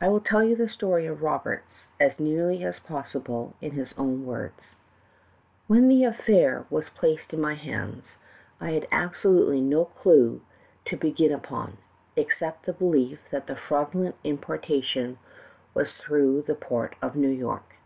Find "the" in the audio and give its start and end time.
0.56-0.66, 5.68-5.74, 5.88-6.04, 12.64-12.72, 13.46-13.54, 16.46-16.54